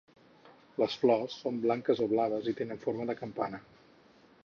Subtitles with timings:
[0.83, 3.65] Les flors són blanques o blaves i tenen forma de campana.